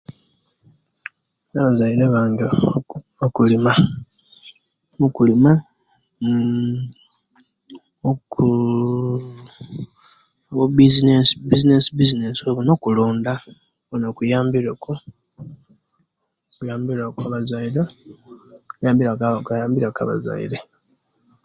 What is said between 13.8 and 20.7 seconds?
kwona kuyambire ku kuyambire ku abazaire kuyambire ku abazaire